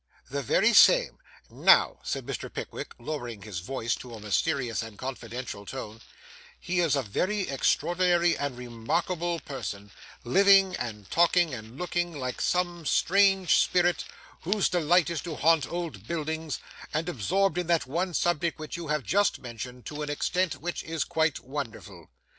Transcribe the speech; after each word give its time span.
'The 0.31 0.41
very 0.41 0.73
same. 0.73 1.19
Now,' 1.47 1.99
said 2.01 2.25
Mr. 2.25 2.51
Pickwick, 2.51 2.95
lowering 2.97 3.43
his 3.43 3.59
voice 3.59 3.93
to 3.97 4.15
a 4.15 4.19
mysterious 4.19 4.81
and 4.81 4.97
confidential 4.97 5.63
tone, 5.63 6.01
'he 6.59 6.79
is 6.79 6.95
a 6.95 7.03
very 7.03 7.41
extraordinary 7.47 8.35
and 8.35 8.57
remarkable 8.57 9.39
person; 9.41 9.91
living, 10.23 10.75
and 10.77 11.07
talking, 11.11 11.53
and 11.53 11.77
looking, 11.77 12.17
like 12.17 12.41
some 12.41 12.83
strange 12.83 13.55
spirit, 13.57 14.03
whose 14.41 14.69
delight 14.69 15.11
is 15.11 15.21
to 15.21 15.35
haunt 15.35 15.67
old 15.71 16.07
buildings; 16.07 16.57
and 16.91 17.07
absorbed 17.07 17.59
in 17.59 17.67
that 17.67 17.85
one 17.85 18.15
subject 18.15 18.57
which 18.57 18.75
you 18.75 18.87
have 18.87 19.03
just 19.03 19.37
mentioned, 19.39 19.85
to 19.85 20.01
an 20.01 20.09
extent 20.09 20.55
which 20.55 20.83
is 20.83 21.03
quite 21.03 21.41
wonderful. 21.41 22.09